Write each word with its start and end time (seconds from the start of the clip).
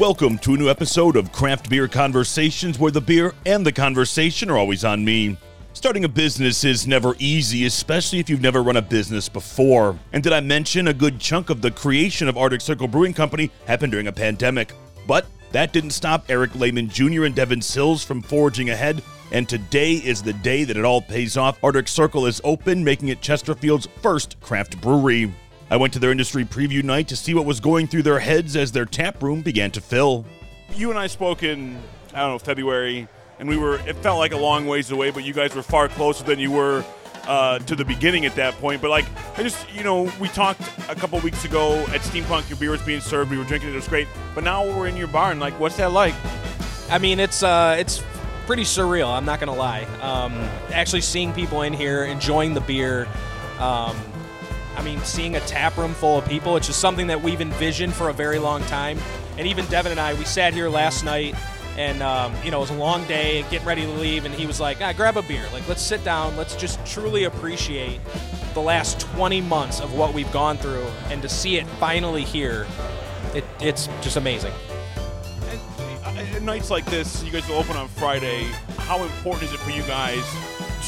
Welcome 0.00 0.38
to 0.38 0.54
a 0.54 0.56
new 0.56 0.70
episode 0.70 1.16
of 1.16 1.32
Craft 1.32 1.68
Beer 1.68 1.86
Conversations, 1.86 2.78
where 2.78 2.90
the 2.90 3.00
beer 3.00 3.34
and 3.44 3.64
the 3.64 3.72
conversation 3.72 4.48
are 4.50 4.56
always 4.56 4.86
on 4.86 5.04
me. 5.04 5.36
Starting 5.74 6.04
a 6.04 6.08
business 6.08 6.64
is 6.64 6.86
never 6.86 7.14
easy, 7.18 7.66
especially 7.66 8.18
if 8.18 8.30
you've 8.30 8.40
never 8.40 8.62
run 8.62 8.78
a 8.78 8.82
business 8.82 9.28
before. 9.28 9.96
And 10.14 10.22
did 10.22 10.32
I 10.32 10.40
mention 10.40 10.88
a 10.88 10.94
good 10.94 11.20
chunk 11.20 11.50
of 11.50 11.60
the 11.60 11.70
creation 11.70 12.26
of 12.26 12.38
Arctic 12.38 12.62
Circle 12.62 12.88
Brewing 12.88 13.12
Company 13.12 13.50
happened 13.66 13.92
during 13.92 14.06
a 14.06 14.12
pandemic? 14.12 14.72
But 15.06 15.26
that 15.52 15.74
didn't 15.74 15.90
stop 15.90 16.24
Eric 16.30 16.54
Lehman 16.54 16.88
Jr. 16.88 17.24
and 17.24 17.34
Devin 17.34 17.60
Sills 17.60 18.02
from 18.02 18.22
forging 18.22 18.70
ahead. 18.70 19.02
And 19.30 19.46
today 19.46 19.92
is 19.92 20.22
the 20.22 20.32
day 20.32 20.64
that 20.64 20.78
it 20.78 20.86
all 20.86 21.02
pays 21.02 21.36
off. 21.36 21.62
Arctic 21.62 21.86
Circle 21.86 22.24
is 22.24 22.40
open, 22.44 22.82
making 22.82 23.08
it 23.08 23.20
Chesterfield's 23.20 23.88
first 24.00 24.40
craft 24.40 24.80
brewery. 24.80 25.32
I 25.72 25.76
went 25.76 25.94
to 25.94 25.98
their 25.98 26.10
industry 26.10 26.44
preview 26.44 26.84
night 26.84 27.08
to 27.08 27.16
see 27.16 27.32
what 27.32 27.46
was 27.46 27.58
going 27.58 27.86
through 27.86 28.02
their 28.02 28.18
heads 28.18 28.56
as 28.56 28.72
their 28.72 28.84
tap 28.84 29.22
room 29.22 29.40
began 29.40 29.70
to 29.70 29.80
fill. 29.80 30.26
You 30.74 30.90
and 30.90 30.98
I 30.98 31.06
spoke 31.06 31.42
in, 31.42 31.78
I 32.12 32.20
don't 32.20 32.32
know, 32.32 32.38
February, 32.38 33.08
and 33.38 33.48
we 33.48 33.56
were, 33.56 33.76
it 33.88 33.96
felt 33.96 34.18
like 34.18 34.34
a 34.34 34.36
long 34.36 34.66
ways 34.66 34.90
away, 34.90 35.10
but 35.10 35.24
you 35.24 35.32
guys 35.32 35.54
were 35.54 35.62
far 35.62 35.88
closer 35.88 36.24
than 36.24 36.38
you 36.38 36.50
were 36.50 36.84
uh, 37.26 37.58
to 37.60 37.74
the 37.74 37.86
beginning 37.86 38.26
at 38.26 38.34
that 38.34 38.52
point. 38.56 38.82
But 38.82 38.90
like, 38.90 39.06
I 39.38 39.42
just, 39.42 39.66
you 39.74 39.82
know, 39.82 40.12
we 40.20 40.28
talked 40.28 40.60
a 40.90 40.94
couple 40.94 41.18
weeks 41.20 41.46
ago 41.46 41.78
at 41.84 42.02
Steampunk, 42.02 42.50
your 42.50 42.58
beer 42.58 42.72
was 42.72 42.82
being 42.82 43.00
served, 43.00 43.30
we 43.30 43.38
were 43.38 43.44
drinking 43.44 43.70
it, 43.70 43.72
it 43.72 43.76
was 43.76 43.88
great. 43.88 44.08
But 44.34 44.44
now 44.44 44.66
we're 44.66 44.88
in 44.88 44.96
your 44.98 45.08
barn. 45.08 45.40
Like, 45.40 45.58
what's 45.58 45.78
that 45.78 45.92
like? 45.92 46.14
I 46.90 46.98
mean, 46.98 47.18
it's 47.18 47.42
uh, 47.42 47.76
it's 47.78 48.02
pretty 48.44 48.64
surreal. 48.64 49.08
I'm 49.08 49.24
not 49.24 49.40
gonna 49.40 49.54
lie. 49.54 49.84
Um, 50.02 50.34
actually, 50.70 51.00
seeing 51.00 51.32
people 51.32 51.62
in 51.62 51.72
here 51.72 52.04
enjoying 52.04 52.52
the 52.52 52.60
beer. 52.60 53.08
Um, 53.58 53.96
I 54.76 54.82
mean, 54.82 55.00
seeing 55.00 55.36
a 55.36 55.40
tap 55.40 55.76
room 55.76 55.94
full 55.94 56.18
of 56.18 56.26
people, 56.26 56.56
it's 56.56 56.66
just 56.66 56.80
something 56.80 57.06
that 57.08 57.22
we've 57.22 57.40
envisioned 57.40 57.94
for 57.94 58.08
a 58.08 58.12
very 58.12 58.38
long 58.38 58.62
time. 58.64 58.98
And 59.38 59.46
even 59.46 59.66
Devin 59.66 59.92
and 59.92 60.00
I, 60.00 60.14
we 60.14 60.24
sat 60.24 60.54
here 60.54 60.68
last 60.68 61.04
night, 61.04 61.34
and 61.76 62.02
um, 62.02 62.34
you 62.44 62.50
know, 62.50 62.58
it 62.58 62.60
was 62.60 62.70
a 62.70 62.74
long 62.74 63.04
day, 63.06 63.44
getting 63.50 63.66
ready 63.66 63.82
to 63.82 63.92
leave, 63.92 64.24
and 64.24 64.34
he 64.34 64.46
was 64.46 64.60
like, 64.60 64.78
ah, 64.80 64.92
"Grab 64.92 65.16
a 65.16 65.22
beer. 65.22 65.44
Like, 65.52 65.66
let's 65.68 65.82
sit 65.82 66.04
down. 66.04 66.36
Let's 66.36 66.54
just 66.54 66.84
truly 66.86 67.24
appreciate 67.24 68.00
the 68.54 68.60
last 68.60 69.00
20 69.00 69.40
months 69.40 69.80
of 69.80 69.94
what 69.94 70.12
we've 70.12 70.30
gone 70.32 70.58
through, 70.58 70.86
and 71.10 71.22
to 71.22 71.28
see 71.28 71.56
it 71.56 71.66
finally 71.78 72.22
here, 72.22 72.66
it, 73.34 73.44
it's 73.60 73.88
just 74.00 74.16
amazing." 74.16 74.52
And, 75.48 76.36
uh, 76.36 76.38
nights 76.40 76.70
like 76.70 76.84
this, 76.86 77.22
you 77.22 77.30
guys 77.30 77.48
will 77.48 77.56
open 77.56 77.76
on 77.76 77.88
Friday. 77.88 78.44
How 78.78 79.02
important 79.02 79.44
is 79.44 79.54
it 79.54 79.60
for 79.60 79.70
you 79.70 79.82
guys 79.82 80.22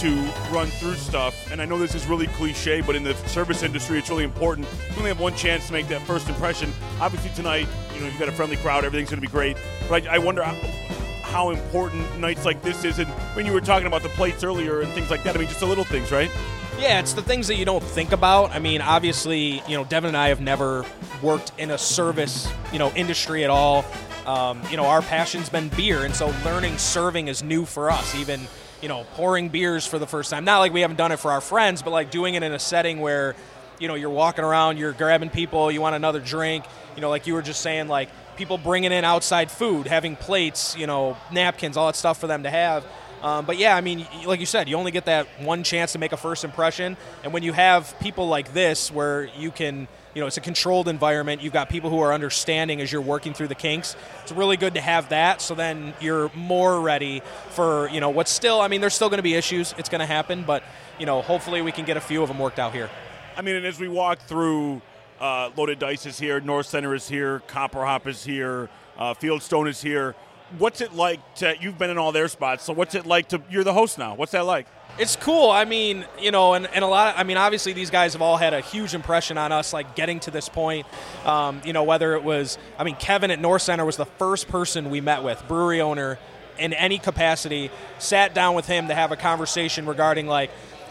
to 0.00 0.10
run 0.50 0.66
through 0.68 0.94
stuff. 0.94 1.50
And 1.50 1.60
I 1.60 1.64
know 1.64 1.78
this 1.78 1.94
is 1.94 2.06
really 2.06 2.26
cliche, 2.28 2.80
but 2.80 2.96
in 2.96 3.02
the 3.02 3.14
service 3.28 3.62
industry, 3.62 3.98
it's 3.98 4.10
really 4.10 4.24
important. 4.24 4.66
You 4.90 4.96
only 4.98 5.08
have 5.08 5.20
one 5.20 5.34
chance 5.34 5.66
to 5.68 5.72
make 5.72 5.88
that 5.88 6.02
first 6.02 6.28
impression. 6.28 6.72
Obviously, 7.00 7.30
tonight, 7.34 7.68
you 7.94 8.00
know, 8.00 8.06
you've 8.06 8.18
got 8.18 8.28
a 8.28 8.32
friendly 8.32 8.56
crowd, 8.56 8.84
everything's 8.84 9.10
going 9.10 9.20
to 9.20 9.26
be 9.26 9.32
great. 9.32 9.56
But 9.88 10.06
I, 10.06 10.16
I 10.16 10.18
wonder 10.18 10.42
how, 10.42 11.50
important 11.50 12.20
nights 12.20 12.44
like 12.44 12.62
this 12.62 12.84
is. 12.84 13.00
And 13.00 13.08
when 13.34 13.44
you 13.44 13.52
were 13.52 13.60
talking 13.60 13.88
about 13.88 14.04
the 14.04 14.08
plates 14.10 14.44
earlier 14.44 14.82
and 14.82 14.92
things 14.92 15.10
like 15.10 15.24
that, 15.24 15.34
I 15.34 15.38
mean, 15.40 15.48
just 15.48 15.58
the 15.58 15.66
little 15.66 15.82
things, 15.82 16.12
right? 16.12 16.30
Yeah, 16.78 17.00
it's 17.00 17.12
the 17.12 17.22
things 17.22 17.48
that 17.48 17.56
you 17.56 17.64
don't 17.64 17.82
think 17.82 18.12
about. 18.12 18.52
I 18.52 18.60
mean, 18.60 18.80
obviously, 18.80 19.60
you 19.66 19.76
know, 19.76 19.84
Devin 19.84 20.08
and 20.08 20.16
I 20.16 20.28
have 20.28 20.40
never 20.40 20.84
worked 21.22 21.50
in 21.58 21.72
a 21.72 21.78
service, 21.78 22.48
you 22.72 22.78
know, 22.78 22.92
industry 22.92 23.42
at 23.42 23.50
all. 23.50 23.84
Um, 24.26 24.62
you 24.70 24.76
know, 24.76 24.86
our 24.86 25.02
passion's 25.02 25.48
been 25.48 25.68
beer, 25.70 26.04
and 26.04 26.14
so 26.14 26.32
learning 26.44 26.78
serving 26.78 27.28
is 27.28 27.42
new 27.42 27.64
for 27.64 27.90
us. 27.90 28.14
Even 28.14 28.40
you 28.84 28.88
know, 28.88 29.06
pouring 29.14 29.48
beers 29.48 29.86
for 29.86 29.98
the 29.98 30.06
first 30.06 30.28
time. 30.28 30.44
Not 30.44 30.58
like 30.58 30.74
we 30.74 30.82
haven't 30.82 30.98
done 30.98 31.10
it 31.10 31.18
for 31.18 31.32
our 31.32 31.40
friends, 31.40 31.80
but 31.80 31.90
like 31.90 32.10
doing 32.10 32.34
it 32.34 32.42
in 32.42 32.52
a 32.52 32.58
setting 32.58 33.00
where, 33.00 33.34
you 33.78 33.88
know, 33.88 33.94
you're 33.94 34.10
walking 34.10 34.44
around, 34.44 34.76
you're 34.76 34.92
grabbing 34.92 35.30
people, 35.30 35.72
you 35.72 35.80
want 35.80 35.96
another 35.96 36.20
drink. 36.20 36.66
You 36.94 37.00
know, 37.00 37.08
like 37.08 37.26
you 37.26 37.32
were 37.32 37.40
just 37.40 37.62
saying, 37.62 37.88
like 37.88 38.10
people 38.36 38.58
bringing 38.58 38.92
in 38.92 39.02
outside 39.02 39.50
food, 39.50 39.86
having 39.86 40.16
plates, 40.16 40.76
you 40.76 40.86
know, 40.86 41.16
napkins, 41.32 41.78
all 41.78 41.86
that 41.86 41.96
stuff 41.96 42.20
for 42.20 42.26
them 42.26 42.42
to 42.42 42.50
have. 42.50 42.84
Um, 43.24 43.46
but 43.46 43.56
yeah, 43.56 43.74
I 43.74 43.80
mean, 43.80 44.06
like 44.26 44.38
you 44.38 44.46
said, 44.46 44.68
you 44.68 44.76
only 44.76 44.92
get 44.92 45.06
that 45.06 45.26
one 45.40 45.64
chance 45.64 45.92
to 45.92 45.98
make 45.98 46.12
a 46.12 46.16
first 46.16 46.44
impression. 46.44 46.96
And 47.24 47.32
when 47.32 47.42
you 47.42 47.54
have 47.54 47.98
people 47.98 48.28
like 48.28 48.52
this, 48.52 48.92
where 48.92 49.24
you 49.38 49.50
can 49.50 49.88
you 50.14 50.20
know, 50.20 50.28
it's 50.28 50.36
a 50.36 50.40
controlled 50.40 50.86
environment. 50.86 51.42
You've 51.42 51.52
got 51.52 51.68
people 51.68 51.90
who 51.90 51.98
are 52.00 52.12
understanding 52.12 52.80
as 52.80 52.92
you're 52.92 53.00
working 53.00 53.34
through 53.34 53.48
the 53.48 53.54
kinks. 53.54 53.96
It's 54.22 54.32
really 54.32 54.56
good 54.56 54.74
to 54.74 54.80
have 54.80 55.08
that. 55.08 55.40
So 55.40 55.54
then 55.54 55.92
you're 56.00 56.30
more 56.34 56.80
ready 56.80 57.20
for, 57.50 57.88
you 57.90 58.00
know, 58.00 58.10
what's 58.10 58.30
still, 58.30 58.60
I 58.60 58.68
mean, 58.68 58.80
there's 58.80 58.94
still 58.94 59.08
going 59.08 59.18
to 59.18 59.24
be 59.24 59.34
issues. 59.34 59.74
It's 59.76 59.88
going 59.88 60.00
to 60.00 60.06
happen, 60.06 60.44
but, 60.44 60.62
you 61.00 61.06
know, 61.06 61.20
hopefully 61.20 61.62
we 61.62 61.72
can 61.72 61.84
get 61.84 61.96
a 61.96 62.00
few 62.00 62.22
of 62.22 62.28
them 62.28 62.38
worked 62.38 62.60
out 62.60 62.72
here. 62.72 62.88
I 63.36 63.42
mean, 63.42 63.56
and 63.56 63.66
as 63.66 63.80
we 63.80 63.88
walk 63.88 64.20
through, 64.20 64.80
uh, 65.20 65.50
Loaded 65.56 65.80
Dice 65.80 66.06
is 66.06 66.18
here, 66.18 66.38
North 66.40 66.66
Center 66.66 66.94
is 66.94 67.08
here, 67.08 67.40
Copper 67.48 67.84
Hop 67.84 68.06
is 68.06 68.24
here, 68.24 68.68
uh, 68.96 69.14
Fieldstone 69.14 69.68
is 69.68 69.82
here. 69.82 70.14
What's 70.58 70.80
it 70.80 70.94
like 70.94 71.34
to, 71.36 71.54
you've 71.60 71.78
been 71.78 71.90
in 71.90 71.98
all 71.98 72.12
their 72.12 72.28
spots, 72.28 72.64
so 72.64 72.72
what's 72.72 72.94
it 72.94 73.06
like 73.06 73.28
to, 73.30 73.42
you're 73.50 73.64
the 73.64 73.72
host 73.72 73.98
now. 73.98 74.14
What's 74.14 74.32
that 74.32 74.46
like? 74.46 74.66
It's 74.96 75.16
cool. 75.16 75.50
I 75.50 75.64
mean, 75.64 76.04
you 76.20 76.30
know, 76.30 76.54
and, 76.54 76.68
and 76.68 76.84
a 76.84 76.86
lot 76.86 77.14
of, 77.14 77.20
I 77.20 77.24
mean, 77.24 77.36
obviously 77.36 77.72
these 77.72 77.90
guys 77.90 78.12
have 78.12 78.22
all 78.22 78.36
had 78.36 78.54
a 78.54 78.60
huge 78.60 78.94
impression 78.94 79.36
on 79.36 79.50
us, 79.50 79.72
like 79.72 79.96
getting 79.96 80.20
to 80.20 80.30
this 80.30 80.48
point. 80.48 80.86
Um, 81.24 81.60
you 81.64 81.72
know, 81.72 81.82
whether 81.82 82.14
it 82.14 82.22
was, 82.22 82.58
I 82.78 82.84
mean, 82.84 82.94
Kevin 82.96 83.32
at 83.32 83.40
North 83.40 83.62
Center 83.62 83.84
was 83.84 83.96
the 83.96 84.06
first 84.06 84.46
person 84.46 84.90
we 84.90 85.00
met 85.00 85.24
with, 85.24 85.42
brewery 85.48 85.80
owner 85.80 86.18
in 86.58 86.72
any 86.72 86.98
capacity, 86.98 87.72
sat 87.98 88.34
down 88.34 88.54
with 88.54 88.66
him 88.66 88.86
to 88.86 88.94
have 88.94 89.10
a 89.10 89.16
conversation 89.16 89.86
regarding, 89.86 90.28
like, 90.28 90.50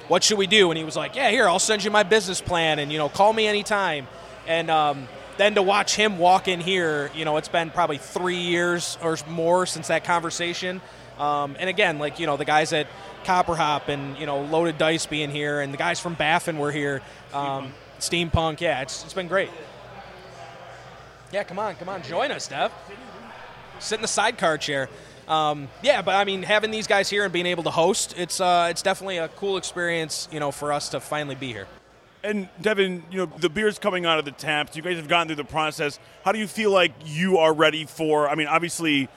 what 0.10 0.22
should 0.22 0.38
we 0.38 0.48
do? 0.48 0.70
And 0.70 0.78
he 0.78 0.84
was 0.84 0.98
like, 0.98 1.16
yeah, 1.16 1.30
here, 1.30 1.48
I'll 1.48 1.58
send 1.58 1.86
you 1.86 1.90
my 1.92 2.04
business 2.04 2.42
plan 2.42 2.80
and, 2.80 2.92
you 2.92 2.98
know, 2.98 3.08
call 3.08 3.32
me 3.32 3.48
anytime. 3.48 4.08
And, 4.46 4.70
um, 4.70 5.08
then 5.38 5.56
to 5.56 5.62
watch 5.62 5.96
him 5.96 6.18
walk 6.18 6.48
in 6.48 6.60
here, 6.60 7.12
you 7.16 7.26
know, 7.26 7.38
it's 7.38 7.48
been 7.48 7.70
probably 7.70 7.98
three 7.98 8.38
years 8.38 8.98
or 9.02 9.18
more 9.28 9.66
since 9.66 9.88
that 9.88 10.04
conversation. 10.04 10.82
Um, 11.18 11.56
and 11.60 11.70
again, 11.70 12.00
like 12.00 12.20
you 12.20 12.26
know, 12.26 12.38
the 12.38 12.46
guys 12.46 12.74
at 12.74 12.88
Copper 13.24 13.56
Hop 13.56 13.88
and 13.88 14.18
you 14.18 14.26
know 14.26 14.42
Loaded 14.42 14.78
Dice 14.78 15.06
being 15.06 15.30
here, 15.30 15.62
and 15.62 15.74
the 15.74 15.78
guys 15.78 16.00
from 16.00 16.16
Baffin 16.16 16.58
were 16.58 16.72
here. 16.72 17.02
Um, 17.34 17.74
Steampunk. 18.00 18.32
Steampunk, 18.32 18.62
yeah, 18.62 18.82
it's, 18.82 19.04
it's 19.04 19.14
been 19.14 19.28
great. 19.28 19.50
Yeah, 21.32 21.44
come 21.44 21.58
on, 21.58 21.76
come 21.76 21.90
on, 21.90 22.04
join 22.04 22.32
us, 22.32 22.48
Dev. 22.48 22.72
Sit 23.80 23.96
in 23.96 24.02
the 24.02 24.08
sidecar 24.08 24.58
chair. 24.58 24.90
Um, 25.28 25.70
yeah, 25.82 26.02
but 26.02 26.16
I 26.16 26.26
mean, 26.26 26.44
having 26.44 26.70
these 26.70 26.86
guys 26.86 27.10
here 27.10 27.24
and 27.24 27.32
being 27.32 27.46
able 27.46 27.64
to 27.64 27.72
host, 27.72 28.14
it's 28.18 28.42
uh, 28.42 28.68
it's 28.70 28.82
definitely 28.82 29.18
a 29.18 29.30
cool 29.30 29.58
experience, 29.58 30.28
you 30.32 30.40
know, 30.40 30.52
for 30.52 30.74
us 30.74 30.90
to 30.90 31.00
finally 31.00 31.36
be 31.36 31.48
here. 31.48 31.68
And 32.24 32.48
Devin, 32.62 33.04
you 33.12 33.18
know, 33.18 33.26
the 33.26 33.50
beer's 33.50 33.78
coming 33.78 34.06
out 34.06 34.18
of 34.18 34.24
the 34.24 34.32
taps. 34.32 34.78
You 34.78 34.82
guys 34.82 34.96
have 34.96 35.10
gone 35.10 35.28
through 35.28 35.36
the 35.36 35.44
process. 35.44 36.00
How 36.24 36.32
do 36.32 36.40
you 36.40 36.48
feel 36.48 36.72
like 36.72 36.94
you 37.04 37.38
are 37.38 37.54
ready 37.54 37.84
for? 37.86 38.30
I 38.30 38.36
mean, 38.36 38.48
obviously, 38.48 39.10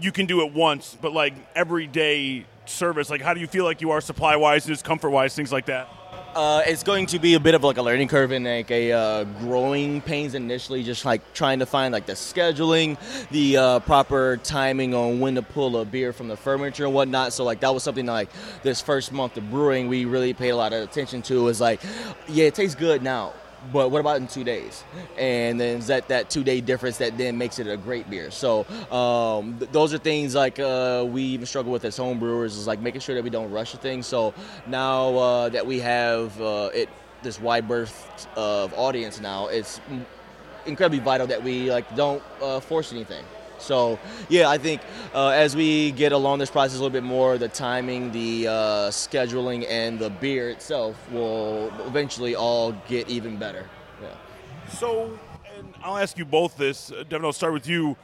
you 0.00 0.12
can 0.12 0.26
do 0.26 0.42
it 0.46 0.52
once, 0.52 0.96
but 1.00 1.12
like 1.12 1.34
everyday 1.56 2.46
service, 2.66 3.10
like 3.10 3.20
how 3.20 3.34
do 3.34 3.40
you 3.40 3.46
feel 3.46 3.64
like 3.64 3.80
you 3.80 3.90
are 3.90 4.00
supply 4.00 4.36
wise, 4.36 4.66
and 4.66 4.72
just 4.72 4.84
comfort 4.84 5.10
wise, 5.10 5.34
things 5.34 5.52
like 5.52 5.66
that? 5.66 5.88
Uh, 6.34 6.62
it's 6.66 6.82
going 6.82 7.06
to 7.06 7.20
be 7.20 7.34
a 7.34 7.40
bit 7.40 7.54
of 7.54 7.62
like 7.62 7.76
a 7.76 7.82
learning 7.82 8.08
curve 8.08 8.32
and 8.32 8.44
like 8.44 8.68
a 8.72 8.90
uh, 8.90 9.22
growing 9.38 10.00
pains 10.00 10.34
initially, 10.34 10.82
just 10.82 11.04
like 11.04 11.20
trying 11.32 11.60
to 11.60 11.66
find 11.66 11.92
like 11.92 12.06
the 12.06 12.14
scheduling, 12.14 12.98
the 13.30 13.56
uh, 13.56 13.78
proper 13.80 14.36
timing 14.38 14.94
on 14.94 15.20
when 15.20 15.36
to 15.36 15.42
pull 15.42 15.76
a 15.76 15.84
beer 15.84 16.12
from 16.12 16.26
the 16.26 16.34
fermenter 16.34 16.86
and 16.86 16.92
whatnot. 16.92 17.32
So 17.32 17.44
like 17.44 17.60
that 17.60 17.72
was 17.72 17.84
something 17.84 18.06
like 18.06 18.30
this 18.64 18.80
first 18.80 19.12
month 19.12 19.36
of 19.36 19.48
brewing 19.48 19.86
we 19.86 20.06
really 20.06 20.34
paid 20.34 20.50
a 20.50 20.56
lot 20.56 20.72
of 20.72 20.82
attention 20.82 21.22
to. 21.22 21.46
Is 21.46 21.60
like, 21.60 21.80
yeah, 22.26 22.46
it 22.46 22.56
tastes 22.56 22.74
good 22.74 23.00
now 23.00 23.32
but 23.72 23.90
what 23.90 24.00
about 24.00 24.16
in 24.16 24.26
two 24.26 24.44
days? 24.44 24.84
And 25.16 25.60
then 25.60 25.78
is 25.78 25.86
that 25.88 26.08
that 26.08 26.30
two 26.30 26.44
day 26.44 26.60
difference 26.60 26.98
that 26.98 27.16
then 27.16 27.38
makes 27.38 27.58
it 27.58 27.66
a 27.66 27.76
great 27.76 28.08
beer. 28.10 28.30
So 28.30 28.64
um, 28.90 29.58
th- 29.58 29.70
those 29.72 29.94
are 29.94 29.98
things 29.98 30.34
like 30.34 30.58
uh, 30.58 31.06
we 31.08 31.22
even 31.22 31.46
struggle 31.46 31.72
with 31.72 31.84
as 31.84 31.96
home 31.96 32.18
brewers 32.18 32.56
is 32.56 32.66
like 32.66 32.80
making 32.80 33.00
sure 33.00 33.14
that 33.14 33.24
we 33.24 33.30
don't 33.30 33.50
rush 33.50 33.72
the 33.72 33.78
thing. 33.78 34.02
So 34.02 34.34
now 34.66 35.16
uh, 35.16 35.48
that 35.50 35.66
we 35.66 35.80
have 35.80 36.40
uh, 36.40 36.70
it 36.74 36.88
this 37.22 37.40
wide 37.40 37.66
berth 37.66 38.28
of 38.36 38.72
audience 38.74 39.20
now, 39.20 39.46
it's 39.46 39.80
incredibly 40.66 40.98
vital 40.98 41.26
that 41.26 41.42
we 41.42 41.70
like 41.70 41.96
don't 41.96 42.22
uh, 42.42 42.60
force 42.60 42.92
anything. 42.92 43.24
So, 43.58 43.98
yeah, 44.28 44.48
I 44.48 44.58
think 44.58 44.80
uh, 45.14 45.28
as 45.28 45.56
we 45.56 45.92
get 45.92 46.12
along 46.12 46.38
this 46.38 46.50
process 46.50 46.78
a 46.78 46.82
little 46.82 46.90
bit 46.90 47.02
more, 47.02 47.38
the 47.38 47.48
timing, 47.48 48.12
the 48.12 48.48
uh, 48.48 48.52
scheduling, 48.90 49.66
and 49.68 49.98
the 49.98 50.10
beer 50.10 50.50
itself 50.50 50.96
will 51.10 51.72
eventually 51.86 52.34
all 52.34 52.72
get 52.88 53.08
even 53.08 53.36
better. 53.36 53.68
Yeah. 54.02 54.08
So, 54.68 55.18
and 55.56 55.72
I'll 55.82 55.96
ask 55.96 56.18
you 56.18 56.24
both 56.24 56.56
this. 56.56 56.90
Uh, 56.90 57.04
Devin, 57.08 57.24
I'll 57.24 57.32
start 57.32 57.52
with 57.52 57.66
you. 57.66 57.96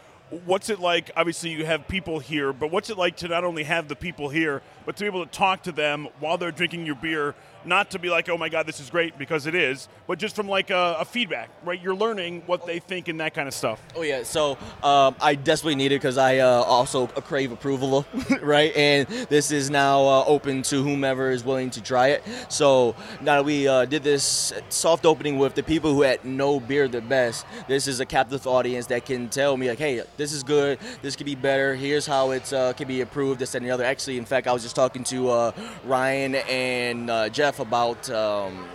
What's 0.47 0.70
it 0.70 0.79
like? 0.79 1.11
Obviously, 1.17 1.50
you 1.50 1.67
have 1.67 1.88
people 1.88 2.20
here, 2.20 2.52
but 2.52 2.70
what's 2.70 2.88
it 2.88 2.97
like 2.97 3.17
to 3.17 3.29
not 3.29 3.43
only 3.43 3.64
have 3.64 3.88
the 3.88 3.97
people 3.97 4.29
here, 4.29 4.62
but 4.87 4.97
to 4.97 5.02
be 5.02 5.06
able 5.06 5.26
to 5.26 5.32
talk 5.32 5.64
to 5.64 5.73
them 5.73 6.06
while 6.20 6.38
they're 6.38 6.52
drinking 6.52 6.87
your 6.87 6.94
beer 6.94 7.35
not 7.64 7.90
to 7.92 7.98
be 7.98 8.10
like, 8.10 8.28
oh 8.28 8.36
my 8.36 8.48
God, 8.48 8.66
this 8.66 8.80
is 8.80 8.90
great 8.90 9.18
because 9.18 9.46
it 9.46 9.54
is, 9.54 9.88
but 10.06 10.18
just 10.18 10.34
from 10.34 10.48
like 10.48 10.70
a, 10.70 10.96
a 11.00 11.04
feedback, 11.04 11.50
right? 11.64 11.80
You're 11.80 11.94
learning 11.94 12.42
what 12.46 12.66
they 12.66 12.78
think 12.78 13.08
and 13.08 13.20
that 13.20 13.34
kind 13.34 13.46
of 13.46 13.54
stuff. 13.54 13.80
Oh 13.94 14.02
yeah, 14.02 14.22
so 14.22 14.52
um, 14.82 15.14
I 15.20 15.34
desperately 15.34 15.76
need 15.76 15.92
it 15.92 15.96
because 15.96 16.18
I 16.18 16.38
uh, 16.38 16.46
also 16.46 17.06
crave 17.06 17.52
approval, 17.52 18.06
right? 18.42 18.74
And 18.74 19.06
this 19.28 19.50
is 19.50 19.70
now 19.70 20.00
uh, 20.02 20.24
open 20.26 20.62
to 20.62 20.82
whomever 20.82 21.30
is 21.30 21.44
willing 21.44 21.70
to 21.70 21.82
try 21.82 22.08
it. 22.08 22.24
So 22.48 22.94
now 23.20 23.36
that 23.36 23.44
we 23.44 23.68
uh, 23.68 23.84
did 23.84 24.02
this 24.02 24.52
soft 24.68 25.06
opening 25.06 25.38
with 25.38 25.54
the 25.54 25.62
people 25.62 25.94
who 25.94 26.02
had 26.02 26.24
know 26.24 26.60
beer 26.60 26.88
the 26.88 27.00
best, 27.00 27.46
this 27.68 27.86
is 27.86 28.00
a 28.00 28.06
captive 28.06 28.46
audience 28.46 28.86
that 28.86 29.04
can 29.04 29.28
tell 29.28 29.56
me 29.56 29.68
like, 29.68 29.78
hey, 29.78 30.02
this 30.16 30.32
is 30.32 30.42
good, 30.42 30.78
this 31.02 31.16
could 31.16 31.26
be 31.26 31.34
better. 31.34 31.74
Here's 31.74 32.06
how 32.06 32.30
it 32.30 32.52
uh, 32.52 32.72
can 32.72 32.88
be 32.88 33.00
approved. 33.00 33.40
This 33.40 33.54
and 33.54 33.64
the 33.64 33.70
other. 33.70 33.84
Actually, 33.84 34.18
in 34.18 34.24
fact, 34.24 34.46
I 34.46 34.52
was 34.52 34.62
just 34.62 34.76
talking 34.76 35.04
to 35.04 35.30
uh, 35.30 35.52
Ryan 35.84 36.34
and 36.36 37.10
uh, 37.10 37.28
Jeff 37.50 37.58
about. 37.58 38.08
Um, 38.11 38.69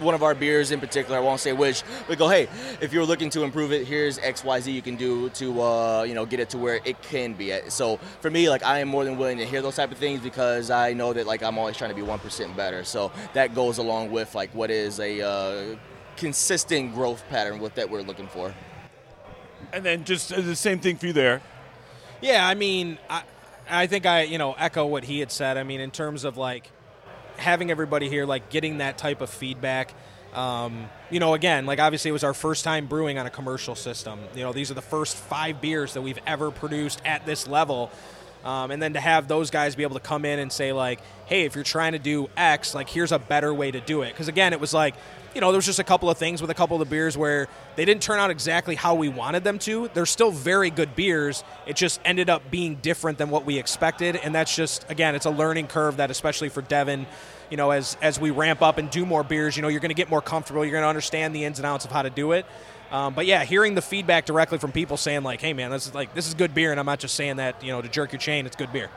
one 0.00 0.12
of 0.12 0.24
our 0.24 0.34
beers 0.34 0.72
in 0.72 0.80
particular, 0.80 1.16
I 1.16 1.20
won't 1.20 1.38
say 1.38 1.52
which, 1.52 1.84
but 2.08 2.18
go, 2.18 2.28
hey, 2.28 2.48
if 2.80 2.92
you're 2.92 3.04
looking 3.04 3.30
to 3.30 3.44
improve 3.44 3.70
it, 3.70 3.86
here's 3.86 4.18
X, 4.18 4.42
Y, 4.42 4.58
Z 4.58 4.72
you 4.72 4.82
can 4.82 4.96
do 4.96 5.28
to, 5.30 5.62
uh, 5.62 6.02
you 6.02 6.14
know, 6.14 6.26
get 6.26 6.40
it 6.40 6.50
to 6.50 6.58
where 6.58 6.80
it 6.84 7.00
can 7.00 7.34
be 7.34 7.52
at. 7.52 7.70
So 7.70 7.98
for 8.20 8.28
me, 8.28 8.48
like, 8.48 8.64
I 8.64 8.80
am 8.80 8.88
more 8.88 9.04
than 9.04 9.16
willing 9.18 9.38
to 9.38 9.46
hear 9.46 9.62
those 9.62 9.76
type 9.76 9.92
of 9.92 9.98
things 9.98 10.20
because 10.20 10.68
I 10.68 10.94
know 10.94 11.12
that, 11.12 11.28
like, 11.28 11.44
I'm 11.44 11.58
always 11.58 11.76
trying 11.76 11.90
to 11.90 11.94
be 11.94 12.02
1% 12.02 12.56
better. 12.56 12.82
So 12.82 13.12
that 13.34 13.54
goes 13.54 13.78
along 13.78 14.10
with, 14.10 14.34
like, 14.34 14.52
what 14.52 14.72
is 14.72 14.98
a 14.98 15.20
uh, 15.20 15.76
consistent 16.16 16.92
growth 16.92 17.22
pattern 17.30 17.60
with 17.60 17.76
that 17.76 17.88
we're 17.88 18.02
looking 18.02 18.26
for. 18.26 18.52
And 19.72 19.84
then 19.84 20.02
just 20.02 20.32
uh, 20.32 20.40
the 20.40 20.56
same 20.56 20.80
thing 20.80 20.96
for 20.96 21.06
you 21.06 21.12
there. 21.12 21.40
Yeah, 22.20 22.44
I 22.44 22.54
mean, 22.54 22.98
I, 23.08 23.22
I 23.70 23.86
think 23.86 24.06
I, 24.06 24.22
you 24.22 24.38
know, 24.38 24.54
echo 24.54 24.86
what 24.86 25.04
he 25.04 25.20
had 25.20 25.30
said. 25.30 25.56
I 25.56 25.62
mean, 25.62 25.80
in 25.80 25.92
terms 25.92 26.24
of, 26.24 26.36
like, 26.36 26.72
having 27.36 27.70
everybody 27.70 28.08
here, 28.08 28.26
like 28.26 28.50
getting 28.50 28.78
that 28.78 28.98
type 28.98 29.20
of 29.20 29.30
feedback. 29.30 29.94
Um, 30.34 30.88
you 31.10 31.20
know, 31.20 31.34
again, 31.34 31.66
like 31.66 31.78
obviously 31.78 32.08
it 32.08 32.12
was 32.12 32.24
our 32.24 32.34
first 32.34 32.64
time 32.64 32.86
brewing 32.86 33.18
on 33.18 33.26
a 33.26 33.30
commercial 33.30 33.74
system. 33.74 34.18
You 34.34 34.42
know, 34.42 34.52
these 34.52 34.70
are 34.70 34.74
the 34.74 34.80
first 34.82 35.16
five 35.16 35.60
beers 35.60 35.94
that 35.94 36.02
we've 36.02 36.18
ever 36.26 36.50
produced 36.50 37.02
at 37.04 37.26
this 37.26 37.46
level. 37.46 37.90
Um, 38.44 38.70
and 38.70 38.82
then 38.82 38.94
to 38.94 39.00
have 39.00 39.28
those 39.28 39.50
guys 39.50 39.74
be 39.74 39.82
able 39.82 39.94
to 39.94 40.00
come 40.00 40.24
in 40.24 40.38
and 40.38 40.52
say 40.52 40.72
like, 40.72 41.00
"Hey, 41.26 41.44
if 41.44 41.54
you're 41.54 41.64
trying 41.64 41.92
to 41.92 41.98
do 41.98 42.28
X, 42.36 42.74
like 42.74 42.88
here's 42.88 43.12
a 43.12 43.18
better 43.18 43.52
way 43.54 43.70
to 43.70 43.80
do 43.80 44.02
it." 44.02 44.12
Because 44.12 44.28
again, 44.28 44.52
it 44.52 44.60
was 44.60 44.74
like, 44.74 44.94
you 45.34 45.40
know, 45.40 45.52
there 45.52 45.58
was 45.58 45.66
just 45.66 45.78
a 45.78 45.84
couple 45.84 46.10
of 46.10 46.18
things 46.18 46.40
with 46.40 46.50
a 46.50 46.54
couple 46.54 46.80
of 46.80 46.86
the 46.86 46.90
beers 46.90 47.16
where 47.16 47.48
they 47.76 47.84
didn't 47.84 48.02
turn 48.02 48.18
out 48.18 48.30
exactly 48.30 48.74
how 48.74 48.94
we 48.94 49.08
wanted 49.08 49.44
them 49.44 49.58
to. 49.60 49.88
They're 49.94 50.06
still 50.06 50.30
very 50.30 50.70
good 50.70 50.94
beers. 50.96 51.44
It 51.66 51.76
just 51.76 52.00
ended 52.04 52.28
up 52.28 52.50
being 52.50 52.76
different 52.76 53.18
than 53.18 53.30
what 53.30 53.44
we 53.44 53.58
expected, 53.58 54.16
and 54.16 54.34
that's 54.34 54.54
just 54.54 54.84
again, 54.90 55.14
it's 55.14 55.26
a 55.26 55.30
learning 55.30 55.68
curve 55.68 55.98
that 55.98 56.10
especially 56.10 56.48
for 56.48 56.62
Devin 56.62 57.06
you 57.50 57.58
know, 57.58 57.70
as 57.70 57.98
as 58.00 58.18
we 58.18 58.30
ramp 58.30 58.62
up 58.62 58.78
and 58.78 58.88
do 58.88 59.04
more 59.04 59.22
beers, 59.22 59.56
you 59.56 59.62
know, 59.62 59.68
you're 59.68 59.80
going 59.80 59.90
to 59.90 59.94
get 59.94 60.08
more 60.08 60.22
comfortable. 60.22 60.64
You're 60.64 60.72
going 60.72 60.84
to 60.84 60.88
understand 60.88 61.34
the 61.34 61.44
ins 61.44 61.58
and 61.58 61.66
outs 61.66 61.84
of 61.84 61.90
how 61.90 62.00
to 62.00 62.08
do 62.08 62.32
it. 62.32 62.46
Um, 62.92 63.14
but 63.14 63.24
yeah, 63.24 63.42
hearing 63.44 63.74
the 63.74 63.80
feedback 63.80 64.26
directly 64.26 64.58
from 64.58 64.70
people 64.70 64.98
saying 64.98 65.22
like, 65.22 65.40
"Hey, 65.40 65.54
man, 65.54 65.70
this 65.70 65.86
is 65.86 65.94
like 65.94 66.14
this 66.14 66.28
is 66.28 66.34
good 66.34 66.54
beer," 66.54 66.70
and 66.72 66.78
I'm 66.78 66.84
not 66.84 67.00
just 67.00 67.14
saying 67.14 67.36
that 67.36 67.64
you 67.64 67.72
know 67.72 67.80
to 67.80 67.88
jerk 67.88 68.12
your 68.12 68.20
chain. 68.20 68.44
It's 68.44 68.54
good 68.54 68.70
beer. 68.70 68.90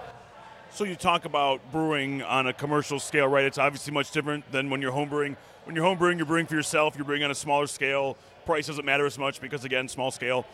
So 0.70 0.84
you 0.84 0.96
talk 0.96 1.24
about 1.24 1.62
brewing 1.72 2.22
on 2.22 2.48
a 2.48 2.54
commercial 2.54 3.00
scale, 3.00 3.30
right? 3.30 3.46
It's 3.46 3.58
obviously 3.58 3.94
much 3.94 4.12
different 4.12 4.52
than 4.52 4.70
when 4.70 4.82
you're 4.82 4.92
home 4.92 5.08
brewing. 5.08 5.38
When 5.64 5.78
you're 5.78 5.86
home 5.86 5.98
brewing, 5.98 6.18
you're 6.18 6.28
brewing 6.28 6.46
for 6.46 6.56
yourself. 6.56 6.98
You're 6.98 7.06
brewing 7.06 7.24
on 7.24 7.32
a 7.32 7.36
smaller 7.36 7.68
scale. 7.68 8.18
Price 8.46 8.68
doesn't 8.68 8.84
matter 8.84 9.06
as 9.06 9.18
much 9.18 9.40
because 9.40 9.64
again, 9.64 9.88
small 9.88 10.12
scale. 10.12 10.46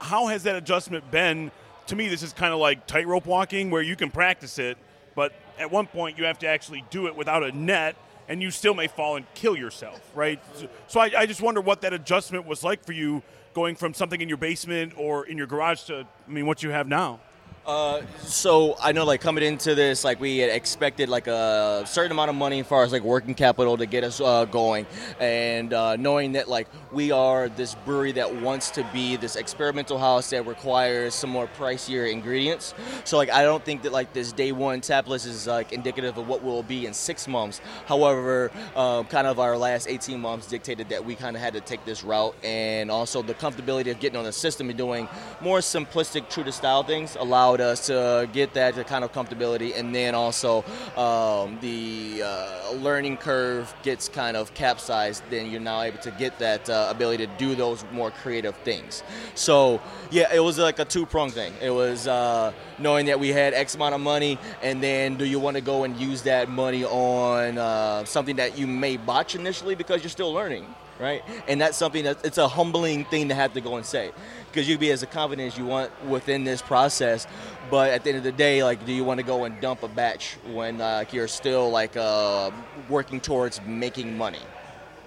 How 0.00 0.28
has 0.28 0.44
that 0.44 0.56
adjustment 0.56 1.10
been? 1.10 1.50
To 1.88 1.96
me, 1.96 2.08
this 2.08 2.22
is 2.22 2.32
kind 2.32 2.54
of 2.54 2.60
like 2.60 2.86
tightrope 2.86 3.26
walking, 3.26 3.70
where 3.70 3.82
you 3.82 3.94
can 3.94 4.10
practice 4.10 4.58
it, 4.58 4.78
but 5.14 5.34
at 5.58 5.70
one 5.70 5.86
point 5.86 6.16
you 6.16 6.24
have 6.24 6.38
to 6.38 6.46
actually 6.46 6.82
do 6.88 7.06
it 7.08 7.14
without 7.14 7.44
a 7.44 7.52
net 7.52 7.96
and 8.30 8.40
you 8.40 8.52
still 8.52 8.74
may 8.74 8.86
fall 8.86 9.16
and 9.16 9.26
kill 9.34 9.56
yourself, 9.56 10.00
right? 10.14 10.40
So 10.86 11.00
I, 11.00 11.10
I, 11.18 11.26
just 11.26 11.42
wonder 11.42 11.60
what 11.60 11.80
that 11.80 11.92
adjustment 11.92 12.46
was 12.46 12.62
like 12.62 12.84
for 12.84 12.92
you 12.92 13.24
going 13.54 13.74
from 13.74 13.92
something 13.92 14.20
in 14.20 14.28
your 14.28 14.38
basement 14.38 14.92
or 14.96 15.26
in 15.26 15.36
your 15.36 15.48
garage 15.48 15.82
to, 15.84 16.06
I 16.28 16.30
mean, 16.30 16.46
what 16.46 16.62
you 16.62 16.70
have 16.70 16.86
now. 16.86 17.18
Uh, 17.66 18.00
so 18.22 18.74
I 18.80 18.92
know, 18.92 19.04
like 19.04 19.20
coming 19.20 19.44
into 19.44 19.74
this, 19.74 20.02
like 20.02 20.18
we 20.18 20.38
had 20.38 20.50
expected 20.50 21.10
like 21.10 21.26
a 21.26 21.84
certain 21.86 22.10
amount 22.10 22.30
of 22.30 22.34
money 22.34 22.60
as 22.60 22.66
far 22.66 22.84
as 22.84 22.90
like 22.90 23.02
working 23.02 23.34
capital 23.34 23.76
to 23.76 23.84
get 23.84 24.02
us 24.02 24.18
uh, 24.20 24.46
going, 24.46 24.86
and 25.20 25.74
uh, 25.74 25.96
knowing 25.96 26.32
that 26.32 26.48
like 26.48 26.68
we 26.90 27.12
are 27.12 27.50
this 27.50 27.74
brewery 27.84 28.12
that 28.12 28.34
wants 28.34 28.70
to 28.72 28.88
be 28.94 29.16
this 29.16 29.36
experimental 29.36 29.98
house 29.98 30.30
that 30.30 30.46
requires 30.46 31.14
some 31.14 31.28
more 31.28 31.48
pricier 31.48 32.10
ingredients. 32.10 32.72
So 33.04 33.18
like 33.18 33.30
I 33.30 33.42
don't 33.42 33.64
think 33.64 33.82
that 33.82 33.92
like 33.92 34.14
this 34.14 34.32
day 34.32 34.52
one 34.52 34.80
tap 34.80 35.06
list 35.06 35.26
is 35.26 35.46
like 35.46 35.72
indicative 35.72 36.16
of 36.16 36.26
what 36.26 36.42
we'll 36.42 36.62
be 36.62 36.86
in 36.86 36.94
six 36.94 37.28
months. 37.28 37.60
However, 37.86 38.50
um, 38.74 39.04
kind 39.04 39.26
of 39.26 39.38
our 39.38 39.56
last 39.56 39.86
18 39.86 40.18
months 40.18 40.46
dictated 40.46 40.88
that 40.88 41.04
we 41.04 41.14
kind 41.14 41.36
of 41.36 41.42
had 41.42 41.52
to 41.52 41.60
take 41.60 41.84
this 41.84 42.02
route, 42.04 42.34
and 42.42 42.90
also 42.90 43.22
the 43.22 43.34
comfortability 43.34 43.90
of 43.90 44.00
getting 44.00 44.16
on 44.16 44.24
the 44.24 44.32
system 44.32 44.70
and 44.70 44.78
doing 44.78 45.08
more 45.42 45.58
simplistic, 45.58 46.30
true 46.30 46.42
to 46.42 46.52
style 46.52 46.82
things 46.82 47.16
allow 47.20 47.49
allowed 47.50 47.60
us 47.60 47.86
to 47.86 48.28
get 48.32 48.54
that 48.54 48.74
kind 48.86 49.04
of 49.04 49.12
comfortability, 49.12 49.76
and 49.76 49.94
then 49.94 50.14
also 50.14 50.64
um, 50.96 51.58
the 51.60 52.22
uh, 52.22 52.72
learning 52.74 53.16
curve 53.16 53.74
gets 53.82 54.08
kind 54.08 54.36
of 54.36 54.54
capsized. 54.54 55.22
Then 55.30 55.50
you're 55.50 55.60
now 55.60 55.82
able 55.82 55.98
to 55.98 56.10
get 56.12 56.38
that 56.38 56.70
uh, 56.70 56.88
ability 56.90 57.26
to 57.26 57.32
do 57.38 57.54
those 57.54 57.84
more 57.92 58.10
creative 58.10 58.56
things. 58.58 59.02
So 59.34 59.80
yeah, 60.10 60.32
it 60.32 60.40
was 60.40 60.58
like 60.58 60.78
a 60.78 60.84
two 60.84 61.06
prong 61.06 61.30
thing. 61.30 61.52
It 61.60 61.70
was 61.70 62.06
uh, 62.06 62.52
knowing 62.78 63.06
that 63.06 63.18
we 63.18 63.30
had 63.30 63.52
X 63.52 63.74
amount 63.74 63.94
of 63.94 64.00
money, 64.00 64.38
and 64.62 64.82
then 64.82 65.16
do 65.16 65.24
you 65.24 65.40
want 65.40 65.56
to 65.56 65.62
go 65.62 65.84
and 65.84 65.96
use 65.96 66.22
that 66.22 66.48
money 66.48 66.84
on 66.84 67.58
uh, 67.58 68.04
something 68.04 68.36
that 68.36 68.56
you 68.58 68.66
may 68.66 68.96
botch 68.96 69.34
initially 69.34 69.74
because 69.74 70.02
you're 70.02 70.10
still 70.10 70.32
learning 70.32 70.66
right? 71.00 71.24
And 71.48 71.60
that's 71.60 71.76
something 71.76 72.04
that 72.04 72.24
it's 72.24 72.38
a 72.38 72.46
humbling 72.46 73.04
thing 73.06 73.28
to 73.28 73.34
have 73.34 73.54
to 73.54 73.60
go 73.60 73.76
and 73.76 73.86
say 73.86 74.12
because 74.46 74.68
you 74.68 74.78
be 74.78 74.90
as 74.90 75.04
confident 75.10 75.52
as 75.52 75.58
you 75.58 75.64
want 75.64 75.90
within 76.06 76.44
this 76.44 76.60
process. 76.60 77.26
But 77.70 77.90
at 77.90 78.04
the 78.04 78.10
end 78.10 78.18
of 78.18 78.24
the 78.24 78.32
day, 78.32 78.62
like, 78.64 78.84
do 78.84 78.92
you 78.92 79.04
want 79.04 79.18
to 79.18 79.26
go 79.26 79.44
and 79.44 79.60
dump 79.60 79.82
a 79.82 79.88
batch 79.88 80.36
when 80.52 80.80
uh, 80.80 81.04
you're 81.12 81.28
still 81.28 81.70
like 81.70 81.96
uh, 81.96 82.50
working 82.88 83.20
towards 83.20 83.60
making 83.62 84.16
money, 84.18 84.42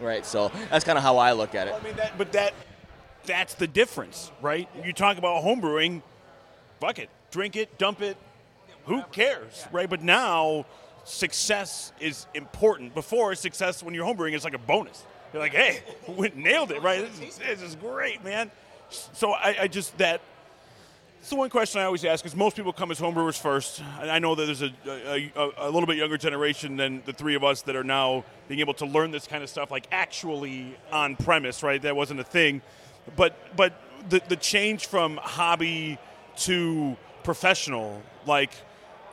right? 0.01 0.25
So 0.25 0.51
that's 0.69 0.85
kind 0.85 0.97
of 0.97 1.03
how 1.03 1.17
I 1.17 1.33
look 1.33 1.55
at 1.55 1.67
it. 1.67 1.71
Well, 1.71 1.81
I 1.81 1.83
mean, 1.83 1.95
that, 1.97 2.17
but 2.17 2.31
that 2.31 2.53
that's 3.25 3.53
the 3.53 3.67
difference, 3.67 4.31
right? 4.41 4.67
You 4.83 4.93
talk 4.93 5.17
about 5.17 5.43
homebrewing, 5.43 6.01
fuck 6.79 6.99
it, 6.99 7.09
drink 7.31 7.55
it, 7.55 7.77
dump 7.77 8.01
it, 8.01 8.17
who 8.85 9.03
cares, 9.11 9.65
right? 9.71 9.89
But 9.89 10.01
now 10.01 10.65
success 11.05 11.91
is 11.99 12.27
important. 12.33 12.93
Before 12.93 13.35
success, 13.35 13.83
when 13.83 13.93
you're 13.93 14.05
homebrewing, 14.05 14.33
is 14.33 14.43
like 14.43 14.53
a 14.53 14.57
bonus. 14.59 15.03
You're 15.33 15.41
like, 15.41 15.53
hey, 15.53 15.81
we 16.07 16.31
nailed 16.35 16.71
it, 16.71 16.81
right? 16.81 17.01
This 17.01 17.29
is, 17.29 17.37
this 17.37 17.61
is 17.61 17.75
great, 17.75 18.23
man 18.23 18.51
so 18.93 19.31
I, 19.31 19.55
I 19.61 19.67
just 19.67 19.97
that 19.97 20.21
it's 21.19 21.29
the 21.29 21.35
one 21.37 21.49
question 21.49 21.79
I 21.79 21.85
always 21.85 22.03
ask 22.03 22.25
is 22.25 22.35
most 22.35 22.57
people 22.57 22.73
come 22.73 22.91
as 22.91 22.99
homebrewers 22.99 23.39
first. 23.39 23.81
And 24.01 24.11
I 24.11 24.19
know 24.19 24.35
that 24.35 24.45
there's 24.45 24.61
a, 24.61 24.73
a, 24.85 25.51
a, 25.57 25.69
little 25.69 25.87
bit 25.87 25.95
younger 25.95 26.17
generation 26.17 26.75
than 26.75 27.01
the 27.05 27.13
three 27.13 27.35
of 27.35 27.45
us 27.45 27.61
that 27.61 27.77
are 27.77 27.83
now 27.83 28.25
being 28.49 28.59
able 28.59 28.73
to 28.73 28.85
learn 28.85 29.11
this 29.11 29.25
kind 29.25 29.41
of 29.41 29.49
stuff 29.49 29.71
like 29.71 29.87
actually 29.89 30.77
on 30.91 31.15
premise, 31.15 31.63
right? 31.63 31.81
That 31.81 31.95
wasn't 31.95 32.19
a 32.19 32.25
thing. 32.25 32.61
But 33.15 33.37
but 33.55 33.79
the, 34.09 34.21
the 34.27 34.35
change 34.35 34.87
from 34.87 35.15
hobby 35.15 35.97
to 36.39 36.97
professional, 37.23 38.01
like 38.25 38.51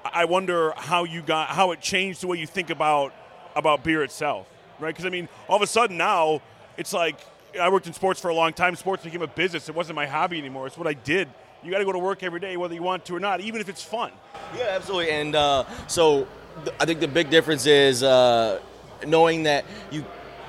I 0.04 0.24
wonder 0.24 0.72
how 0.76 1.04
you 1.04 1.22
got 1.22 1.50
how 1.50 1.70
it 1.70 1.80
changed 1.80 2.22
the 2.22 2.26
way 2.26 2.38
you 2.38 2.46
think 2.46 2.70
about 2.70 3.14
about 3.54 3.84
beer 3.84 4.02
itself, 4.02 4.48
right? 4.80 4.94
Because 4.94 5.06
I 5.06 5.10
mean, 5.10 5.28
all 5.48 5.56
of 5.56 5.62
a 5.62 5.66
sudden 5.66 5.96
now 5.96 6.40
it's 6.76 6.92
like 6.92 7.18
I 7.60 7.68
worked 7.68 7.86
in 7.86 7.92
sports 7.92 8.20
for 8.20 8.28
a 8.28 8.34
long 8.34 8.52
time. 8.52 8.76
Sports 8.76 9.04
became 9.04 9.22
a 9.22 9.26
business. 9.26 9.68
It 9.68 9.74
wasn't 9.74 9.96
my 9.96 10.06
hobby 10.06 10.38
anymore. 10.38 10.66
It's 10.66 10.78
what 10.78 10.86
I 10.86 10.94
did. 10.94 11.28
You 11.62 11.70
got 11.70 11.78
to 11.78 11.84
go 11.84 11.92
to 11.92 11.98
work 11.98 12.22
every 12.22 12.40
day, 12.40 12.56
whether 12.56 12.74
you 12.74 12.82
want 12.82 13.04
to 13.06 13.16
or 13.16 13.20
not, 13.20 13.40
even 13.40 13.60
if 13.60 13.68
it's 13.68 13.82
fun. 13.82 14.12
Yeah, 14.56 14.68
absolutely. 14.70 15.10
And 15.10 15.34
uh, 15.34 15.64
so 15.88 16.26
th- 16.64 16.74
I 16.80 16.86
think 16.86 17.00
the 17.00 17.08
big 17.08 17.28
difference 17.28 17.66
is 17.66 18.02
uh, 18.02 18.60
knowing 19.06 19.42
that 19.42 19.64
you 19.90 20.04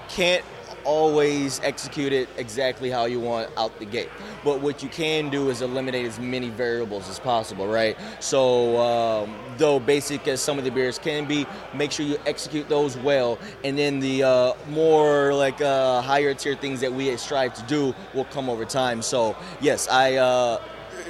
can't 0.07 0.45
always 0.83 1.59
execute 1.63 2.13
it 2.13 2.29
exactly 2.38 2.89
how 2.89 3.05
you 3.05 3.19
want 3.19 3.50
out 3.57 3.77
the 3.79 3.85
gate. 3.85 4.09
But 4.43 4.61
what 4.61 4.81
you 4.81 4.89
can 4.89 5.29
do 5.29 5.50
is 5.50 5.61
eliminate 5.61 6.05
as 6.05 6.19
many 6.19 6.50
variables 6.50 7.09
as 7.09 7.19
possible, 7.19 7.67
right? 7.67 7.97
So, 8.19 8.77
um, 8.79 9.35
though 9.57 9.79
basic 9.79 10.27
as 10.27 10.41
some 10.41 10.57
of 10.57 10.63
the 10.63 10.71
beers 10.71 10.97
can 10.97 11.25
be, 11.25 11.45
make 11.73 11.91
sure 11.91 12.05
you 12.05 12.17
execute 12.25 12.67
those 12.69 12.97
well, 12.97 13.38
and 13.63 13.77
then 13.77 14.00
the 14.00 14.23
uh, 14.23 14.53
more 14.69 15.33
like 15.33 15.61
uh, 15.61 16.01
higher 16.01 16.33
tier 16.33 16.55
things 16.55 16.81
that 16.81 16.91
we 16.91 17.15
strive 17.17 17.53
to 17.55 17.63
do 17.63 17.93
will 18.13 18.25
come 18.25 18.50
over 18.50 18.65
time. 18.65 19.01
So, 19.01 19.35
yes, 19.59 19.88
I. 19.88 20.15
Uh, 20.15 20.61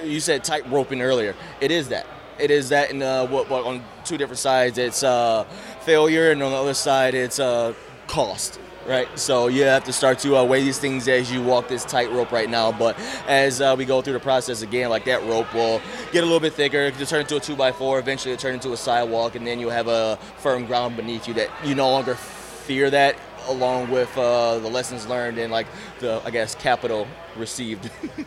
you 0.04 0.20
said 0.20 0.44
tight 0.44 0.70
roping 0.72 1.02
earlier. 1.02 1.36
It 1.60 1.72
is 1.72 1.90
that. 1.90 2.06
It 2.40 2.50
is 2.50 2.70
that, 2.70 2.90
in 2.92 3.04
uh, 3.04 3.28
what, 3.28 3.50
what 3.50 3.66
on 3.66 3.84
two 4.04 4.18
different 4.18 4.40
sides, 4.40 4.78
it's 4.78 5.04
uh, 5.04 5.44
failure, 5.82 6.32
and 6.32 6.42
on 6.42 6.52
the 6.52 6.58
other 6.58 6.74
side, 6.74 7.14
it's 7.14 7.40
uh, 7.40 7.74
cost 8.08 8.60
right? 8.88 9.08
So 9.18 9.48
you 9.48 9.64
have 9.64 9.84
to 9.86 9.94
start 9.94 10.20
to 10.20 10.38
uh, 10.38 10.44
weigh 10.44 10.64
these 10.64 10.80
things 10.80 11.08
as 11.08 11.32
you 11.32 11.42
walk 11.42 11.68
this 11.68 11.86
tightrope 11.86 12.32
right 12.32 12.50
now. 12.50 12.72
But 12.72 13.00
as 13.28 13.62
uh, 13.62 13.76
we 13.78 13.86
go 13.86 14.02
through 14.02 14.14
the 14.14 14.20
process 14.20 14.62
again, 14.62 14.90
like 14.90 15.06
that 15.06 15.24
rope 15.26 15.54
will 15.54 15.82
get 16.12 16.24
a 16.24 16.26
little 16.26 16.40
bit 16.40 16.54
thicker, 16.54 16.92
to 16.92 17.06
turn 17.06 17.22
into 17.22 17.38
a 17.38 17.40
two 17.40 17.56
by 17.56 17.72
four, 17.72 18.00
eventually 18.00 18.34
it'll 18.34 18.42
turn 18.42 18.54
into 18.56 18.74
a 18.74 18.78
sidewalk, 18.78 19.36
and 19.36 19.46
then 19.46 19.60
you'll 19.60 19.72
have 19.72 19.88
a 19.88 20.18
firm 20.38 20.66
ground 20.66 20.96
beneath 20.96 21.28
you 21.28 21.34
that 21.36 21.50
you 21.64 21.76
no 21.76 21.90
longer 21.90 22.16
fear 22.16 22.90
that 22.90 23.16
along 23.48 23.90
with 23.90 24.16
uh, 24.18 24.60
the 24.60 24.70
lessons 24.70 25.08
learned 25.08 25.38
and 25.38 25.52
like 25.52 25.68
the 26.00 26.22
I 26.24 26.32
guess 26.32 26.56
capital 26.56 27.08
received. 27.36 27.90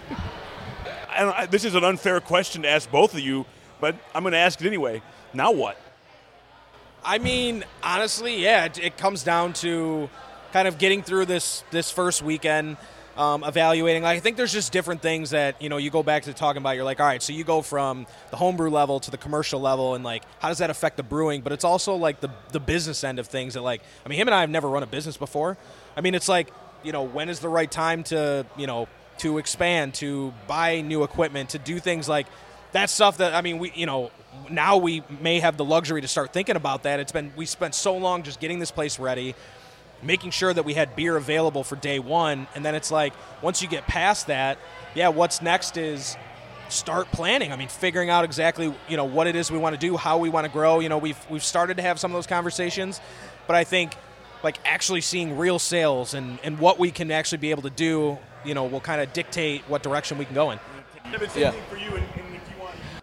and 1.16 1.30
I, 1.30 1.46
this 1.46 1.64
is 1.64 1.75
an 1.75 1.84
unfair 1.84 2.20
question 2.20 2.62
to 2.62 2.68
ask 2.68 2.90
both 2.90 3.14
of 3.14 3.20
you, 3.20 3.46
but 3.80 3.96
I'm 4.14 4.23
going 4.23 4.32
to 4.32 4.38
ask 4.38 4.61
it 4.61 4.66
anyway. 4.66 5.02
Now 5.32 5.52
what? 5.52 5.80
I 7.04 7.18
mean, 7.18 7.64
honestly, 7.82 8.42
yeah, 8.42 8.64
it, 8.64 8.78
it 8.78 8.96
comes 8.96 9.23
down 9.23 9.52
to 9.54 10.08
kind 10.54 10.68
of 10.68 10.78
getting 10.78 11.02
through 11.02 11.26
this 11.26 11.64
this 11.73 11.90
first 11.90 12.23
weekend. 12.23 12.78
Um, 13.16 13.44
evaluating. 13.44 14.02
Like, 14.02 14.16
I 14.16 14.20
think 14.20 14.37
there's 14.37 14.52
just 14.52 14.73
different 14.73 15.00
things 15.00 15.30
that 15.30 15.62
you 15.62 15.68
know 15.68 15.76
you 15.76 15.88
go 15.88 16.02
back 16.02 16.25
to 16.25 16.32
talking 16.32 16.61
about. 16.61 16.75
You're 16.75 16.84
like, 16.84 16.99
all 16.99 17.06
right, 17.06 17.23
so 17.23 17.32
you 17.32 17.44
go 17.44 17.62
from 17.62 18.08
the 18.32 18.37
homebrew 18.37 18.70
level 18.70 18.99
to 18.99 19.11
the 19.12 19.16
commercial 19.16 19.61
level, 19.61 19.94
and 19.94 20.02
like, 20.02 20.25
how 20.40 20.49
does 20.49 20.58
that 20.58 20.68
affect 20.68 20.96
the 20.96 21.04
brewing? 21.04 21.40
But 21.40 21.52
it's 21.52 21.62
also 21.62 21.94
like 21.94 22.18
the 22.20 22.30
the 22.50 22.58
business 22.58 23.04
end 23.04 23.20
of 23.20 23.28
things. 23.28 23.54
That 23.54 23.62
like, 23.62 23.82
I 24.04 24.08
mean, 24.08 24.18
him 24.18 24.26
and 24.26 24.34
I 24.34 24.40
have 24.40 24.50
never 24.50 24.68
run 24.68 24.82
a 24.82 24.87
business 24.88 25.16
before. 25.16 25.56
I 25.96 26.00
mean, 26.00 26.16
it's 26.16 26.28
like, 26.28 26.49
you 26.82 26.90
know, 26.90 27.04
when 27.04 27.28
is 27.28 27.38
the 27.38 27.49
right 27.49 27.70
time 27.70 28.02
to 28.04 28.44
you 28.56 28.66
know 28.66 28.88
to 29.18 29.38
expand, 29.38 29.94
to 29.94 30.34
buy 30.49 30.80
new 30.80 31.04
equipment, 31.04 31.50
to 31.50 31.61
do 31.61 31.78
things 31.78 32.08
like 32.08 32.26
that 32.73 32.90
stuff 32.90 33.18
that 33.18 33.32
I 33.32 33.42
mean, 33.42 33.58
we 33.58 33.70
you 33.76 33.87
know 33.87 34.11
now 34.50 34.78
we 34.78 35.04
may 35.20 35.38
have 35.38 35.56
the 35.56 35.64
luxury 35.64 36.00
to 36.00 36.08
start 36.08 36.32
thinking 36.32 36.56
about 36.56 36.82
that. 36.82 36.99
It's 36.99 37.12
been 37.12 37.32
we 37.37 37.46
spent 37.46 37.76
so 37.76 37.96
long 37.96 38.25
just 38.25 38.40
getting 38.40 38.58
this 38.58 38.73
place 38.73 38.99
ready, 38.99 39.37
making 40.04 40.30
sure 40.30 40.52
that 40.52 40.64
we 40.64 40.75
had 40.75 40.94
beer 40.94 41.16
available 41.16 41.64
for 41.64 41.76
day 41.76 41.99
one, 41.99 42.46
and 42.54 42.64
then 42.64 42.75
it's 42.75 42.90
like 42.90 43.12
once 43.42 43.62
you 43.62 43.68
get 43.68 43.87
past 43.87 44.26
that, 44.28 44.58
yeah, 44.94 45.08
what's 45.08 45.42
next 45.42 45.76
is 45.76 46.16
start 46.68 47.11
planning. 47.12 47.52
I 47.52 47.56
mean, 47.56 47.68
figuring 47.68 48.11
out 48.11 48.25
exactly 48.25 48.75
you 48.88 48.96
know 48.96 49.04
what 49.04 49.26
it 49.26 49.37
is 49.37 49.50
we 49.50 49.58
want 49.58 49.75
to 49.75 49.80
do, 49.80 49.96
how 49.96 50.18
we 50.18 50.28
want 50.28 50.46
to 50.46 50.52
grow. 50.52 50.80
You 50.80 50.88
know, 50.88 50.99
we've 50.99 51.18
we've 51.30 51.44
started 51.44 51.76
to 51.78 51.82
have 51.82 51.99
some 51.99 52.11
of 52.11 52.16
those 52.16 52.26
conversations, 52.26 53.00
but 53.46 53.56
I 53.56 53.64
think 53.64 53.94
like 54.42 54.58
actually 54.64 55.00
seeing 55.00 55.38
real 55.38 55.58
sales 55.58 56.14
and 56.14 56.38
and 56.42 56.58
what 56.58 56.78
we 56.78 56.90
can 56.90 57.11
actually 57.11 57.38
be 57.38 57.50
able 57.50 57.62
to 57.62 57.70
do, 57.70 58.18
you 58.44 58.54
know, 58.54 58.64
will 58.64 58.80
kind 58.80 59.00
of 59.00 59.12
dictate 59.12 59.62
what 59.68 59.82
direction 59.82 60.18
we 60.18 60.25
can 60.25 60.34
go 60.34 60.50
in. 60.50 60.58
Yeah. 61.42 61.50
for 61.70 61.76
you, 61.76 61.90
and, 61.90 61.96
and 61.96 62.04
if 62.04 62.16
you 62.16 62.23
want. 62.23 62.24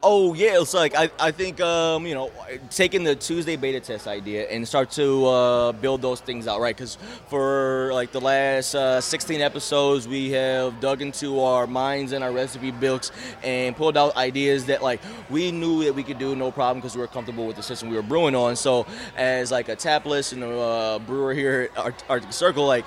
Oh 0.04 0.34
yeah, 0.34 0.60
it's 0.60 0.74
like 0.74 0.96
I, 0.96 1.12
I 1.20 1.30
think 1.30 1.62
um, 1.62 2.08
you 2.08 2.16
know 2.16 2.32
taking 2.72 3.04
the 3.04 3.16
Tuesday 3.16 3.56
beta 3.56 3.80
test 3.80 4.08
idea 4.08 4.50
and 4.50 4.68
start 4.68 4.90
to 4.92 5.28
uh, 5.28 5.72
build 5.74 6.02
those 6.02 6.20
things 6.20 6.48
out 6.48 6.60
right 6.60 6.76
because 6.76 6.98
for 7.28 7.92
like 7.94 8.12
the 8.12 8.20
last 8.20 8.74
uh, 8.74 9.00
16 9.00 9.42
episodes 9.42 10.08
we 10.08 10.32
have 10.32 10.80
dug 10.80 11.04
into 11.04 11.40
our 11.42 11.68
minds 11.68 12.14
and 12.14 12.24
our 12.24 12.32
recipe 12.32 12.72
books 12.72 13.12
and 13.44 13.76
pulled 13.76 13.96
out 13.96 14.16
ideas 14.16 14.66
that 14.66 14.82
like 14.82 15.02
we 15.30 15.52
knew 15.52 15.84
that 15.84 15.94
we 15.94 16.02
could 16.02 16.18
do 16.18 16.36
no 16.36 16.50
problem 16.50 16.80
because 16.80 16.96
we 16.96 17.02
were 17.02 17.08
comfortable 17.08 17.46
with 17.46 17.56
the 17.56 17.64
system 17.64 17.88
we 17.88 17.96
were 17.96 18.02
brewing 18.02 18.34
on. 18.34 18.56
So 18.56 18.88
as 19.16 19.52
like 19.52 19.70
a 19.70 19.76
tapless 19.76 20.34
and 20.34 20.44
a 20.44 20.60
uh, 20.60 21.00
brewer 21.00 21.36
here 21.36 21.70
at 21.78 22.04
Arctic 22.10 22.34
Circle, 22.34 22.66
like 22.66 22.86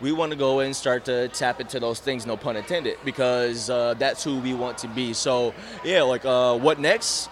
we 0.00 0.12
want 0.12 0.32
to 0.32 0.38
go 0.38 0.60
and 0.60 0.74
start 0.74 1.04
to 1.06 1.28
tap 1.28 1.60
into 1.60 1.80
those 1.80 2.00
things, 2.00 2.26
no 2.26 2.36
pun 2.36 2.56
intended, 2.56 2.98
because 3.04 3.70
uh, 3.70 3.94
that's 3.94 4.22
who 4.22 4.38
we 4.38 4.54
want 4.54 4.78
to 4.78 4.88
be. 4.88 5.12
So, 5.12 5.54
yeah, 5.84 6.02
like, 6.02 6.24
uh, 6.24 6.56
what 6.58 6.78
next? 6.78 7.28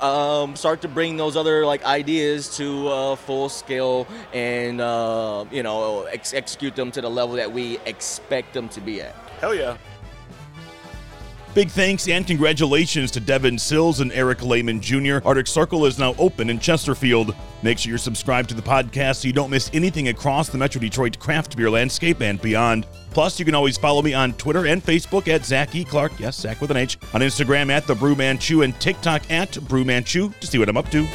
Um, 0.00 0.56
start 0.56 0.82
to 0.82 0.88
bring 0.88 1.16
those 1.16 1.36
other 1.36 1.64
like 1.64 1.84
ideas 1.84 2.56
to 2.56 2.88
uh, 2.88 3.16
full 3.16 3.48
scale 3.48 4.08
and 4.34 4.80
uh, 4.80 5.44
you 5.52 5.62
know 5.62 6.02
ex- 6.02 6.34
execute 6.34 6.74
them 6.74 6.90
to 6.90 7.00
the 7.00 7.08
level 7.08 7.36
that 7.36 7.52
we 7.52 7.78
expect 7.86 8.52
them 8.54 8.68
to 8.70 8.80
be 8.80 9.00
at. 9.00 9.14
Hell 9.40 9.54
yeah. 9.54 9.76
Big 11.54 11.70
thanks 11.70 12.08
and 12.08 12.26
congratulations 12.26 13.12
to 13.12 13.20
Devin 13.20 13.60
Sills 13.60 14.00
and 14.00 14.10
Eric 14.10 14.42
Lehman 14.42 14.80
Jr. 14.80 15.18
Arctic 15.24 15.46
Circle 15.46 15.86
is 15.86 16.00
now 16.00 16.12
open 16.18 16.50
in 16.50 16.58
Chesterfield. 16.58 17.32
Make 17.62 17.78
sure 17.78 17.90
you're 17.90 17.98
subscribed 17.98 18.48
to 18.48 18.56
the 18.56 18.62
podcast 18.62 19.20
so 19.20 19.28
you 19.28 19.32
don't 19.32 19.50
miss 19.50 19.70
anything 19.72 20.08
across 20.08 20.48
the 20.48 20.58
Metro 20.58 20.80
Detroit 20.80 21.16
craft 21.20 21.56
beer 21.56 21.70
landscape 21.70 22.20
and 22.22 22.42
beyond. 22.42 22.88
Plus, 23.10 23.38
you 23.38 23.44
can 23.44 23.54
always 23.54 23.78
follow 23.78 24.02
me 24.02 24.14
on 24.14 24.32
Twitter 24.32 24.66
and 24.66 24.84
Facebook 24.84 25.28
at 25.28 25.44
Zach 25.44 25.72
E. 25.76 25.84
Clark, 25.84 26.18
yes, 26.18 26.40
Zach 26.40 26.60
with 26.60 26.72
an 26.72 26.76
H, 26.76 26.98
on 27.12 27.20
Instagram 27.20 27.70
at 27.70 27.86
The 27.86 27.94
Brewman 27.94 28.38
Chew, 28.38 28.62
and 28.62 28.78
TikTok 28.80 29.30
at 29.30 29.56
Brewman 29.68 30.02
Chew 30.02 30.30
to 30.40 30.46
see 30.48 30.58
what 30.58 30.68
I'm 30.68 30.76
up 30.76 30.90
to. 30.90 31.06